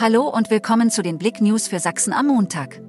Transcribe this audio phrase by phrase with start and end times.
[0.00, 2.80] Hallo und willkommen zu den Blick News für Sachsen am Montag.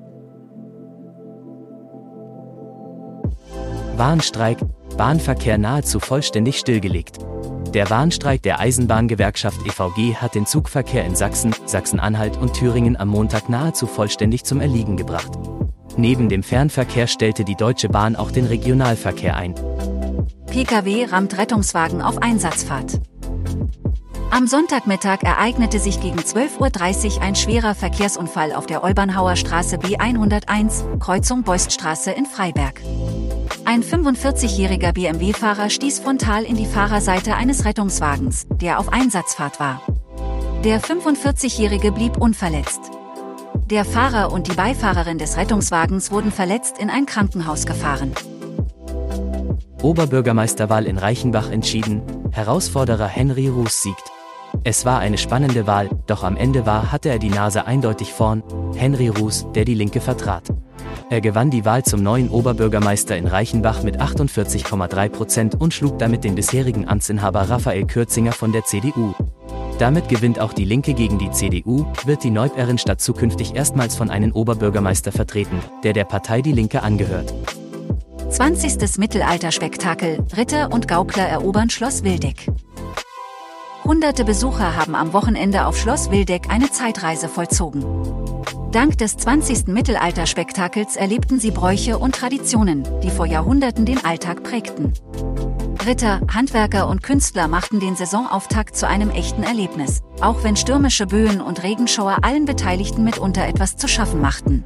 [3.98, 4.60] Warnstreik,
[4.96, 7.18] Bahnverkehr nahezu vollständig stillgelegt.
[7.74, 13.50] Der Warnstreik der Eisenbahngewerkschaft EVG hat den Zugverkehr in Sachsen, Sachsen-Anhalt und Thüringen am Montag
[13.50, 15.32] nahezu vollständig zum Erliegen gebracht.
[15.98, 19.56] Neben dem Fernverkehr stellte die Deutsche Bahn auch den Regionalverkehr ein.
[20.46, 23.00] Pkw rammt Rettungswagen auf Einsatzfahrt.
[24.32, 31.00] Am Sonntagmittag ereignete sich gegen 12.30 Uhr ein schwerer Verkehrsunfall auf der Olbernhauer Straße B101,
[31.00, 32.80] Kreuzung Beuststraße in Freiberg.
[33.66, 39.82] Ein 45-jähriger BMW-Fahrer stieß frontal in die Fahrerseite eines Rettungswagens, der auf Einsatzfahrt war.
[40.64, 42.82] Der 45-jährige blieb unverletzt.
[43.66, 48.14] Der Fahrer und die Beifahrerin des Rettungswagens wurden verletzt in ein Krankenhaus gefahren.
[49.82, 52.02] Oberbürgermeisterwahl in Reichenbach entschieden,
[52.32, 54.09] Herausforderer Henry Ruß siegt.
[54.70, 58.44] Es war eine spannende Wahl, doch am Ende war hatte er die Nase eindeutig vorn,
[58.76, 60.44] Henry Ruß, der die Linke vertrat.
[61.10, 66.24] Er gewann die Wahl zum neuen Oberbürgermeister in Reichenbach mit 48,3 Prozent und schlug damit
[66.24, 69.16] den bisherigen Amtsinhaber Raphael Kürzinger von der CDU.
[69.80, 74.34] Damit gewinnt auch die Linke gegen die CDU, wird die Neuberinstadt zukünftig erstmals von einem
[74.34, 77.34] Oberbürgermeister vertreten, der der Partei Die Linke angehört.
[78.30, 79.00] 20.
[79.00, 82.46] Mittelalterspektakel, Ritter und Gaukler erobern Schloss Wildeck.
[83.90, 87.84] Hunderte Besucher haben am Wochenende auf Schloss Wildeck eine Zeitreise vollzogen.
[88.72, 89.66] Dank des 20.
[89.66, 94.94] Mittelalterspektakels erlebten sie Bräuche und Traditionen, die vor Jahrhunderten den Alltag prägten.
[95.88, 101.42] Ritter, Handwerker und Künstler machten den Saisonauftakt zu einem echten Erlebnis, auch wenn stürmische Böen
[101.42, 104.66] und Regenschauer allen Beteiligten mitunter etwas zu schaffen machten.